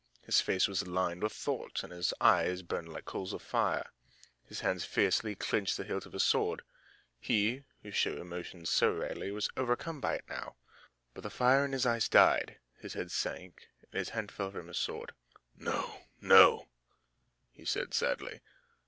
His 0.23 0.41
face 0.41 0.67
was 0.67 0.87
lined 0.87 1.21
with 1.21 1.31
thought 1.31 1.83
and 1.83 1.93
his 1.93 2.11
eyes 2.19 2.63
burned 2.63 2.91
like 2.91 3.05
coals 3.05 3.33
of 3.33 3.43
fire. 3.43 3.91
His 4.43 4.61
hand 4.61 4.81
fiercely 4.81 5.35
clinched 5.35 5.77
the 5.77 5.83
hilt 5.83 6.07
of 6.07 6.13
his 6.13 6.23
sword. 6.23 6.63
He, 7.19 7.65
who 7.83 7.91
showed 7.91 8.17
emotion 8.17 8.65
so 8.65 8.91
rarely, 8.95 9.29
was 9.29 9.51
overcome 9.55 10.01
by 10.01 10.15
it 10.15 10.25
now. 10.27 10.55
But 11.13 11.21
the 11.21 11.29
fire 11.29 11.63
in 11.65 11.71
his 11.71 11.85
eyes 11.85 12.09
died, 12.09 12.57
his 12.79 12.95
head 12.95 13.11
sank, 13.11 13.67
and 13.91 13.99
his 13.99 14.09
hand 14.09 14.31
fell 14.31 14.49
from 14.49 14.69
his 14.69 14.79
sword. 14.79 15.11
"No, 15.55 16.05
no," 16.19 16.67
he 17.53 17.63
said 17.63 17.93
sadly. 17.93 18.39